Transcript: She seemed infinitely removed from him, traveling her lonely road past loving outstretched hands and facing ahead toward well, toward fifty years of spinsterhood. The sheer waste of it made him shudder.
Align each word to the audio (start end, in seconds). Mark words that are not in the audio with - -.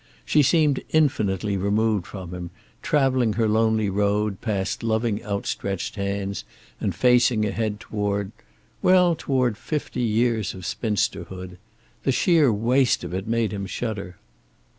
She 0.25 0.41
seemed 0.41 0.81
infinitely 0.89 1.57
removed 1.57 2.07
from 2.07 2.33
him, 2.33 2.49
traveling 2.81 3.33
her 3.33 3.47
lonely 3.47 3.87
road 3.87 4.41
past 4.41 4.81
loving 4.81 5.23
outstretched 5.23 5.93
hands 5.95 6.43
and 6.79 6.95
facing 6.95 7.45
ahead 7.45 7.79
toward 7.79 8.31
well, 8.81 9.13
toward 9.15 9.59
fifty 9.59 10.01
years 10.01 10.55
of 10.55 10.63
spinsterhood. 10.65 11.59
The 12.01 12.11
sheer 12.11 12.51
waste 12.51 13.03
of 13.03 13.13
it 13.13 13.27
made 13.27 13.51
him 13.51 13.67
shudder. 13.67 14.17